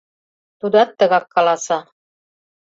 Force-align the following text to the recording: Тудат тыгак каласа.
Тудат 0.59 0.89
тыгак 0.97 1.25
каласа. 1.33 1.79